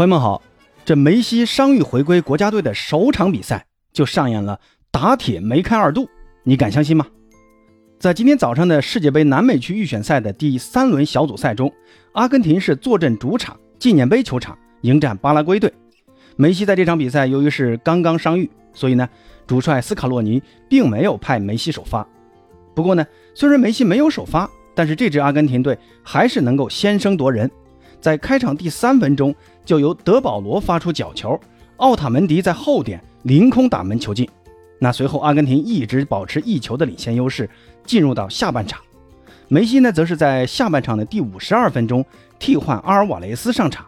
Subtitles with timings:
[0.00, 0.40] 朋友们好，
[0.82, 4.58] 这梅西伤愈回归国家队的首场比赛就上演了
[4.90, 6.08] 打铁梅开二度，
[6.42, 7.06] 你敢相信吗？
[7.98, 11.70] 在今天早上的世界杯南美区预选赛的第三轮小组赛中，
[12.12, 15.70] 阿根廷是坐镇主场纪念碑球场迎战巴拉圭队。
[16.34, 19.06] 梅西在这场比赛由于是刚刚伤愈，所以呢，
[19.46, 22.08] 主帅斯卡洛尼并没有派梅西首发。
[22.74, 27.50] 不过呢，虽然梅西没有首发，但是这支阿根廷队还是能够先声夺人。
[28.00, 31.38] 在开场第三分钟，就由德保罗发出角球，
[31.76, 34.28] 奥塔门迪在后点凌空打门球进。
[34.78, 37.48] 那随后，阿根廷一直保持一球的领先优势，
[37.84, 38.80] 进入到下半场。
[39.48, 42.02] 梅西呢，则是在下半场的第五十二分钟
[42.38, 43.84] 替换阿尔瓦雷斯上场。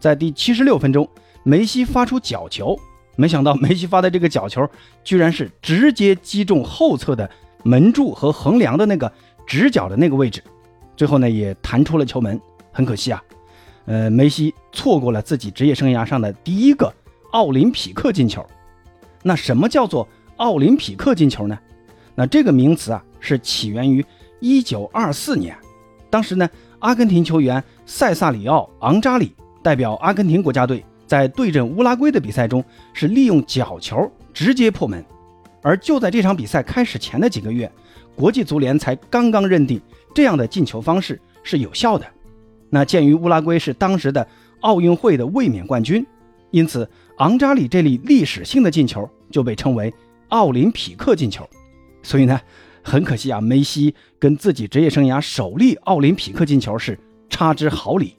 [0.00, 1.08] 在第七十六分钟，
[1.44, 2.76] 梅西发出角球，
[3.14, 4.68] 没想到 梅西发的这个角球，
[5.04, 7.30] 居然是直接击中后侧的
[7.62, 9.12] 门柱和横梁的那个
[9.46, 10.42] 直角的那个位置，
[10.96, 12.40] 最后呢，也弹出了球门。
[12.72, 13.22] 很可惜啊。
[13.86, 16.92] 呃，梅西错过了自己职业生涯上的第一个
[17.30, 18.44] 奥林匹克进球。
[19.22, 20.06] 那什么叫做
[20.36, 21.58] 奥林匹克进球呢？
[22.14, 24.04] 那这个名词啊，是起源于
[24.40, 25.56] 1924年。
[26.10, 26.48] 当时呢，
[26.78, 35.04] 阿根廷球员塞萨里奥·昂扎里代表阿根廷国家队在对阵乌拉圭的比赛中，是利用角球直接破门。
[35.62, 37.70] 而就在这场比赛开始前的几个月，
[38.14, 39.80] 国际足联才刚刚认定
[40.14, 42.06] 这样的进球方式是有效的。
[42.76, 44.28] 那鉴于乌拉圭是当时的
[44.60, 46.04] 奥运会的卫冕冠军，
[46.50, 49.94] 因此昂扎里这粒历史性的进球就被称为
[50.28, 51.48] 奥林匹克进球。
[52.02, 52.38] 所以呢，
[52.82, 56.98] 很可惜啊，梅西跟自己职业生涯首粒奥林匹克进球是
[57.30, 58.14] 差之毫厘。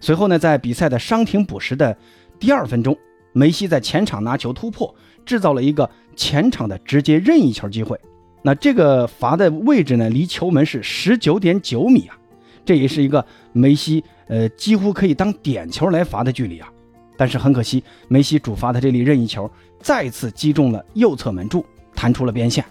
[0.00, 1.96] 随后呢，在比赛的伤停补时的
[2.40, 2.98] 第二分钟，
[3.32, 4.92] 梅西在前场拿球突破，
[5.24, 7.96] 制造了一个前场的直接任意球机会。
[8.42, 12.18] 那这个罚的位置呢，离球门是十九点九米啊。
[12.66, 16.68] 这也是一个梅西，呃，几乎可以当点球来罚的距离啊，
[17.16, 19.48] 但是很可惜，梅西主罚的这粒任意球
[19.80, 21.64] 再次击中了右侧门柱，
[21.94, 22.64] 弹出了边线，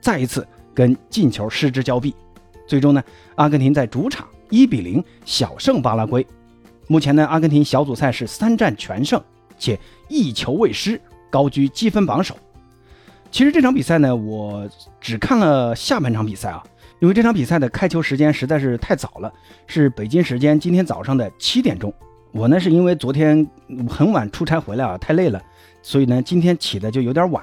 [0.00, 2.14] 再一次跟进球失之交臂。
[2.64, 3.02] 最终呢，
[3.34, 6.24] 阿根廷在主场一比零小胜巴拉圭。
[6.86, 9.20] 目前呢，阿根廷小组赛是三战全胜，
[9.58, 9.76] 且
[10.08, 12.36] 一球未失，高居积分榜首。
[13.32, 14.68] 其实这场比赛呢，我
[15.00, 16.62] 只看了下半场比赛啊。
[17.00, 19.32] 因为这场比赛的开球时间实在是太早了，
[19.66, 21.92] 是北京时间今天早上的七点钟。
[22.30, 23.44] 我呢是因为昨天
[23.88, 25.42] 很晚出差回来啊，太累了，
[25.82, 27.42] 所以呢今天起的就有点晚。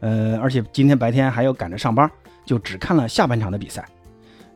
[0.00, 2.10] 呃，而且今天白天还要赶着上班，
[2.46, 3.86] 就只看了下半场的比赛。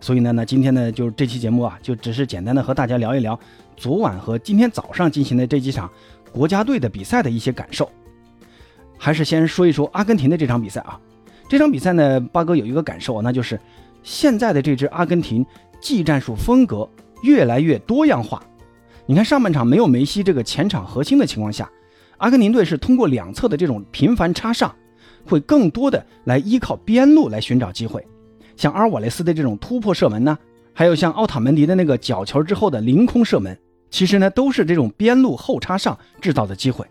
[0.00, 3.38] 所以呢，那今天呢就这期节目啊，就只是简单的和大家聊一聊
[3.76, 5.91] 昨晚和今天早上进行的这几场
[6.32, 7.91] 国家队的比赛的一些感受。
[8.97, 10.98] 还是先说一说阿根廷的这场比赛啊。
[11.50, 13.60] 这场比赛呢，八哥有一个感受，那就是。
[14.03, 15.44] 现在的这支阿根廷
[15.81, 16.88] 技战术风格
[17.22, 18.42] 越来越多样化。
[19.06, 21.70] 你看上半场没有梅西这个前场核心的情况下，
[22.19, 24.75] 阿根廷队是通过两侧的这种频繁插上，
[25.25, 28.06] 会更多的来依靠边路来寻找机会。
[28.56, 30.36] 像阿尔瓦雷斯的这种突破射门呢，
[30.75, 33.56] 还有像奥塔门迪的那个角球之后的凌空射门，
[33.88, 36.84] 其实呢都是这种边路后插上制造的机会。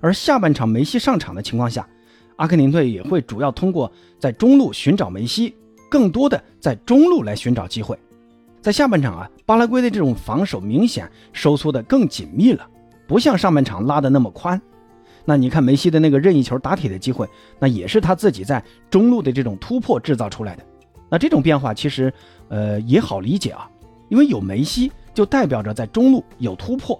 [0.00, 1.88] 而下半场梅西上场的情况下，
[2.36, 5.54] 阿根廷队也会主要通过在中路寻找梅西。
[5.88, 7.98] 更多的在中路来寻找机会，
[8.60, 12.66] 在下半场啊，巴拉圭的这种防守明显收缩的更紧密了，
[13.06, 14.60] 不像上半场拉的那么宽。
[15.24, 17.28] 那你看梅西的那个任意球打铁的机会，
[17.58, 20.62] 那也是他自己在中路的这种突破制造出来的。
[21.10, 22.12] 那这种变化其实
[22.48, 23.68] 呃也好理解啊，
[24.08, 26.98] 因为有梅西就代表着在中路有突破。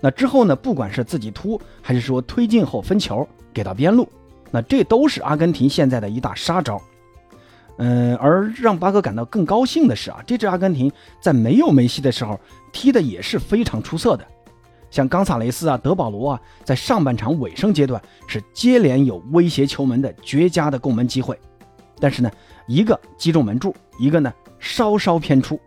[0.00, 4.08] 那之后呢，不管是自己突还是说推进后分球给到边路，
[4.50, 6.80] 那这都是阿根廷现在的一大杀招。
[7.84, 10.88] 嗯，而让巴哥感到更高兴的是啊，这支阿根廷
[11.20, 12.38] 在没有梅西的时候
[12.70, 14.24] 踢的也是非常出色的，
[14.88, 21.36] 像冈萨雷斯啊、德保罗啊，在上半场尾声阶段是接连有威胁球门的绝佳的攻门机会，
[21.98, 22.30] 但是呢，
[22.68, 25.58] 一个击中门柱，一个呢稍稍偏出。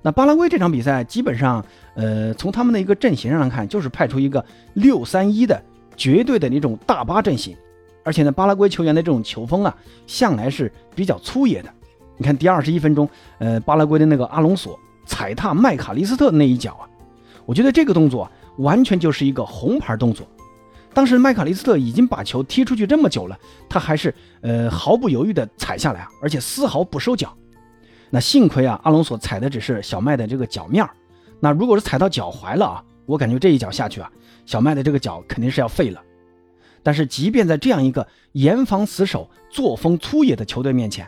[0.00, 1.64] 那巴拉圭这场比赛基本上，
[1.96, 4.44] 呃，从他们的一个阵型上来看，就是派出一个
[4.74, 5.60] 六三一的
[5.96, 7.56] 绝对的那种大巴阵型。
[8.04, 9.76] 而且呢，巴拉圭球员的这种球风啊，
[10.06, 11.72] 向来是比较粗野的。
[12.16, 13.08] 你看第二十一分钟，
[13.38, 16.88] 呃，巴拉圭的那个阿隆索踩踏麦卡利斯特那一脚啊，
[17.46, 20.26] 我觉得这个动作完全就是一个红牌动作。
[20.94, 23.38] 当时麦卡利斯特已经把球踢出去这么久了，
[23.68, 27.34] 他还是呃毫不犹豫的踩下来啊，而且丝毫不收脚。
[28.10, 30.86] 那幸亏啊，阿隆索踩的只是小麦的这个脚面
[31.40, 34.12] 那如果是踩到脚踝了啊，我感觉这一脚下去啊，
[34.44, 36.00] 小麦的这个脚肯定是要废了。
[36.82, 41.06] 但是，即便在这样一个严防死守、作风粗野的球队面前，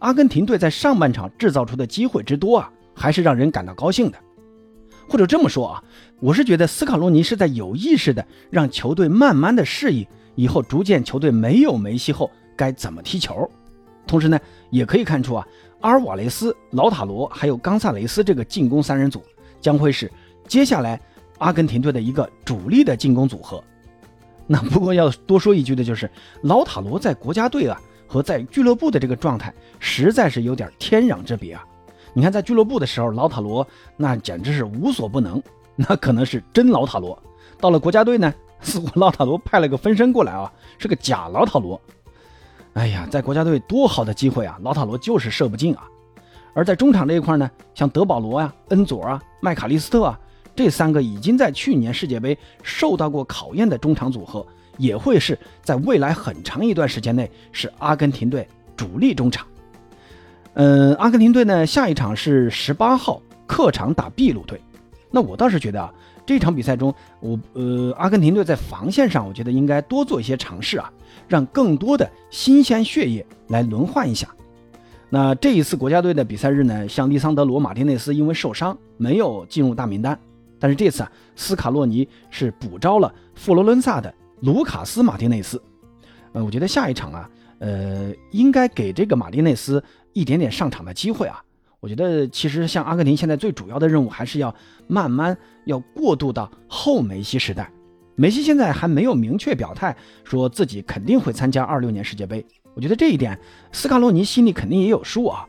[0.00, 4.18] 阿根廷队在上半场制造出的机会之多啊，还是让人感到高兴的。
[5.08, 5.84] 或者这么说啊，
[6.20, 13.48] 我是觉得斯卡罗尼是在有意识的让球队慢慢的适应以后，逐渐球队没有梅西后该怎么踢球。
[14.06, 14.38] 同时呢，
[14.70, 15.46] 也可以看出啊，
[15.80, 19.22] 阿尔瓦雷斯、劳塔罗还有冈萨雷斯这个进攻三人组
[19.60, 20.10] 将会是
[20.46, 21.00] 接下来
[21.38, 23.62] 阿根廷队的一个主力的进攻组合。
[24.46, 26.10] 那不过要多说一句的就是，
[26.42, 31.64] 老塔罗在国家队啊和在俱乐部的这个状态实在是有点天壤之别啊。
[32.12, 35.42] 你看在俱乐部的时候，老塔罗那简直是无所不能，
[35.76, 37.20] 那可能是真老塔罗。
[37.58, 41.80] 到了国家队呢，似乎老塔罗派了个分身过来啊，是个假老塔罗。
[42.74, 45.84] 哎呀，在国家队多好的机会啊，老塔罗就是射不进啊。
[46.52, 50.20] 而在中场这一块呢，像德保罗呀、恩佐啊、麦卡利斯特啊。
[50.56, 54.46] 这三个已经在去年世界杯受到过考验的中场组合，
[54.78, 58.46] 也会是在未来很长一段时间内是阿根廷队
[58.76, 59.46] 主力中场。
[60.54, 64.60] 嗯，阿根廷队呢，下一场是十八号客场打秘鲁队。
[65.10, 65.92] 那我倒是觉得啊，
[66.24, 70.92] 这场比赛中，我呃，阿根廷队在防线上，我觉得应该多做一些尝试啊，
[71.26, 74.28] 让更多的新鲜血液来轮换一下。
[75.10, 80.18] 那这一次国家队的比赛日呢，像利桑德罗·马丁内斯因为受伤没有进入大名单。
[80.64, 85.62] 但是这次啊，斯卡洛尼是补招了佛罗伦萨的卢卡斯·马丁内斯。
[86.32, 87.28] 呃，我觉得下一场啊，
[87.58, 89.84] 呃，应该给这个马丁内斯
[90.14, 91.44] 一点点上场的机会啊。
[91.80, 94.54] 我觉得其实像阿根廷现在最主要的任务，还是要
[94.86, 97.70] 慢慢要过渡到后梅西时代。
[98.14, 99.94] 梅西现在还没有明确表态
[100.24, 102.42] 说自己肯定会参加二六年世界杯。
[102.72, 103.38] 我觉得这一点
[103.70, 105.46] 斯卡洛尼心里肯定也有数啊。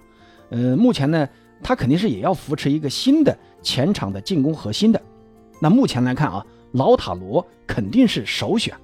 [0.49, 1.25] 呃，目前呢，
[1.65, 3.35] 他肯定是也要扶持一个新的。
[3.63, 5.01] 前场的进攻核心的，
[5.59, 8.75] 那目前来看啊，老塔罗肯定是首选。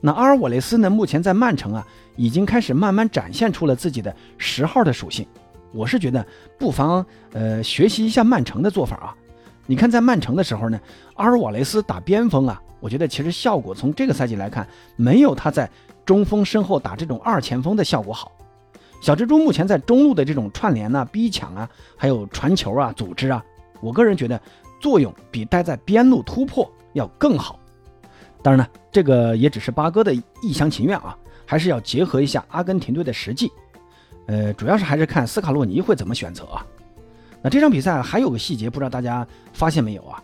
[0.00, 0.90] 那阿尔瓦雷斯呢？
[0.90, 1.86] 目前在曼城啊，
[2.16, 5.24] 已经开始慢慢展现出了自己的十号的属性。
[5.72, 6.26] 我是觉得
[6.58, 9.14] 不妨呃学习一下曼城的做法啊。
[9.66, 10.80] 你看在曼城的时候呢，
[11.14, 14.66] 阿尔瓦雷斯打边锋啊，我觉得其实效果从这个赛季来看，
[14.96, 15.70] 没有他在
[16.04, 18.32] 中锋身后打这种二前锋的效果好。
[19.00, 23.42] 小蜘蛛目前在中路的这种串联啊、逼抢啊，还有传球啊、组织啊。
[23.80, 24.40] 我个人觉得
[24.80, 27.58] 作用比待在边路突破要更好。
[28.42, 31.16] 当然呢，这个也只是八哥的一厢情愿啊，
[31.46, 33.50] 还是要结合一下阿根廷队的实际。
[34.26, 36.66] 呃，主要是还是看斯卡洛尼会怎么选择啊。
[37.40, 40.22] 那这场比赛还有个细节，不知道大家发现没有啊？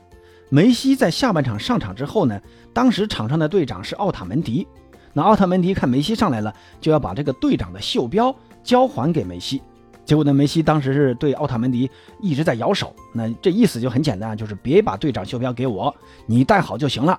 [0.51, 2.41] 梅西在下半场上场之后呢，
[2.73, 4.67] 当时场上的队长是奥塔门迪。
[5.13, 8.35] 那奥塔门迪看梅西上来了，就要把这个队长的袖标
[8.65, 9.63] 交还给梅西。
[10.05, 10.35] 结果呢？
[10.35, 11.91] 梅西当时是对奥塔门迪
[12.21, 15.95] 一直在摇手，那这意思就很简单，就是别把队长袖标给我，
[16.27, 17.19] 你戴好就行了。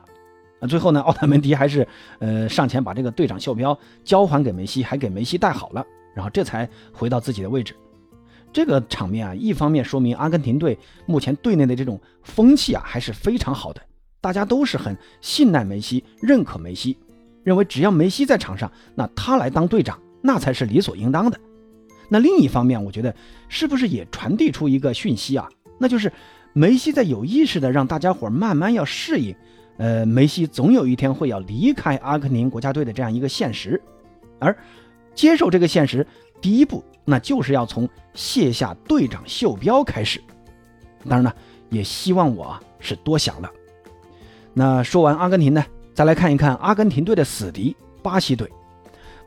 [0.59, 1.87] 那最后呢，奥塔门迪还是
[2.19, 5.83] 呃上前把这个队长袖标交还给梅西，还给梅西戴好了，
[6.13, 7.75] 然后这才回到自己的位置。
[8.53, 10.77] 这个场面啊，一方面说明阿根廷队
[11.07, 13.81] 目前队内的这种风气啊还是非常好的，
[14.21, 16.95] 大家都是很信赖梅西，认可梅西，
[17.43, 21.39] 认为只要梅西在场上，那他来当队长，那才是理所应当的。
[22.09, 23.15] 那另一方面，我觉得
[23.47, 25.47] 是不是也传递出一个讯息啊？
[25.77, 26.11] 那就是
[26.53, 29.35] 梅西在有意识的让大家伙慢慢要适应，
[29.77, 33.79] 呃，梅西总有一天会要离开阿根廷国家队的这样一个现实，
[34.39, 34.55] 而
[35.13, 36.05] 接受这个现实，
[36.41, 40.19] 第一步那就是要从卸下队长袖标开始。
[41.07, 41.33] 当然呢，
[41.69, 43.51] 也希望我是多想了。
[44.53, 45.63] 那说完阿根廷呢，
[45.93, 48.49] 再来看一看阿根廷队的死敌巴西队。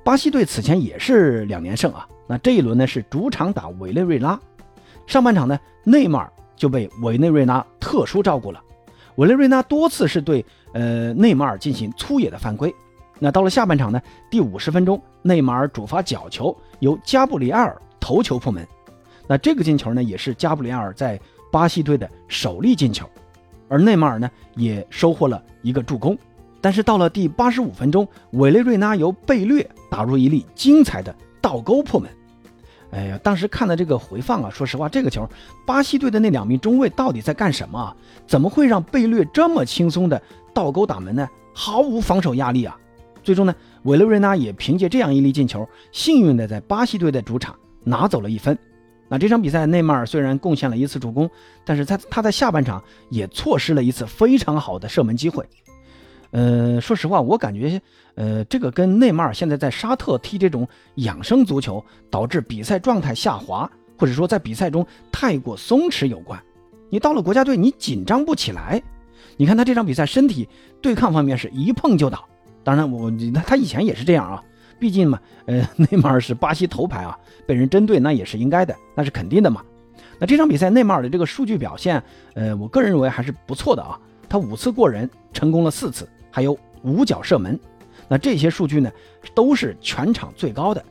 [0.04, 2.08] 巴西队此前也是两连胜啊。
[2.26, 4.38] 那这一轮呢是主场打委内瑞拉，
[5.06, 8.62] 上半场呢内马尔就被委内瑞拉特殊照顾了，
[9.16, 12.74] 委内瑞拉多次是对呃内马尔进行粗野的犯规。
[13.18, 14.00] 那到了下半场呢，
[14.30, 18.66] 第五十分钟内马尔主罚角球，由加布里埃尔头球破门。
[19.26, 21.18] 那这个进球呢也是加布里埃尔在
[21.50, 23.08] 巴西队的首粒进球，
[23.68, 26.16] 而内马尔呢也收获了一个助攻。
[26.60, 32.10] 但是到了第八十五分钟，委内瑞拉由贝略打入一粒精彩的倒钩破门。
[32.90, 35.28] 哎呀，当时看的这个回放啊，说实话，这个球，
[35.66, 37.96] 巴西队的那两名中卫到底在干什么啊？
[38.26, 40.20] 怎么会让贝略这么轻松的
[40.54, 41.28] 倒钩打门呢？
[41.52, 42.74] 毫无防守压力啊！
[43.22, 48.58] 最终呢，委内瑞拉也凭借这样一粒进球，幸运的在巴西队的主场拿走了一分。
[49.06, 51.28] 那这场比赛，内马尔虽然贡献了一次助攻，
[51.64, 55.44] 但是他他在下半场也错失了一次非常好的射门机会。
[56.30, 57.80] 呃，说实话，我感觉，
[58.14, 66.38] 呃，这个跟内马尔现在在沙特踢这种养生足球，导致比赛状态下滑，或者说在比赛中太过松弛有关。
[66.90, 68.82] 你到了国家队，你紧张不起来。
[69.36, 70.48] 你看他这场比赛，身体
[70.82, 72.26] 对抗方面是一碰就倒。
[72.62, 74.42] 当然，我他他以前也是这样啊，
[74.78, 77.16] 毕竟嘛，呃， 内马尔是巴西头牌啊，
[77.46, 79.62] 被人针对那也是应该的，那是肯定的嘛。
[80.18, 82.02] 那这场比赛内马尔的这个数据表现，
[82.34, 83.98] 呃，我个人认为还是不错的啊。
[84.28, 87.58] 他五次过人，成功了四次，还有五脚射门。
[88.08, 88.90] 那这些数据呢，
[89.34, 90.84] 都是全场最高的。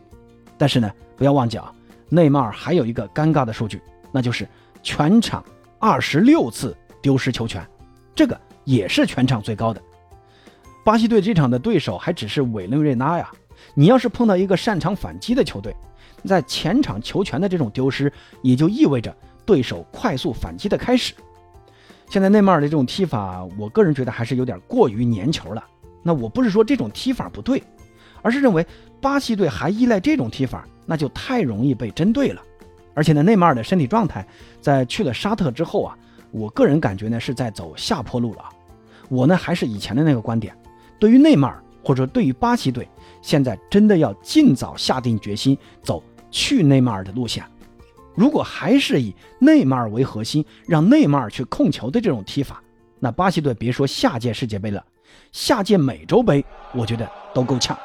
[0.57, 1.73] 但是呢，不要忘记啊，
[2.09, 4.47] 内马尔还有一个尴尬的数据，那就是
[4.83, 5.43] 全场
[5.79, 7.65] 二十六次丢失球权，
[8.13, 9.81] 这个也是全场最高的。
[10.83, 13.31] 巴西队这场的对手还只是委内瑞拉呀，
[13.73, 15.75] 你要是碰到一个擅长反击的球队，
[16.23, 19.15] 在前场球权的这种丢失，也就意味着
[19.45, 21.13] 对手快速反击的开始。
[22.09, 25.63] 现在内马尔的这种踢法，我个人觉得还是有点过于粘球了。
[26.01, 27.61] 那我不是说这种踢法不对，
[28.21, 28.65] 而是认为
[29.01, 32.41] 巴西队还依赖这种踢法，那就太容易被针对了。
[32.93, 34.25] 而且呢，内马尔的身体状态
[34.61, 35.97] 在去了沙特之后啊，
[36.31, 38.43] 我个人感觉呢是在走下坡路了。
[39.09, 40.55] 我呢还是以前的那个观点，
[40.97, 42.87] 对于内马尔或者对于巴西队，
[43.21, 47.43] 现在真的要尽早下定决心走去内马尔的路线。
[48.17, 52.59] 如果还是以内马尔为核心，让内马尔去控球的这种踢法，
[52.99, 54.83] 那巴西队别说下届世界杯了。
[55.31, 56.43] 下届美洲杯，
[56.73, 57.77] 我觉得都够呛。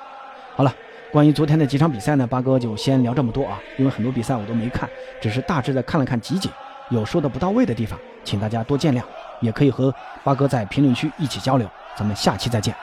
[0.57, 0.75] 好了，
[1.13, 4.89] 关于昨天的几场比赛呢，八哥就先聊这么多啊，因为很多比赛我都没看，
[5.21, 6.51] 只是大致的看了看集锦，
[6.89, 9.03] 有说的不到位的地方，请大家多见谅，
[9.43, 11.69] 也可以和八哥在评论区一起交流。
[11.95, 12.75] 咱们下期再见。